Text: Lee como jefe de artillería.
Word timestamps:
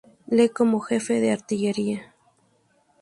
Lee 0.35 0.49
como 0.49 0.79
jefe 0.79 1.19
de 1.21 1.29
artillería. 1.31 2.15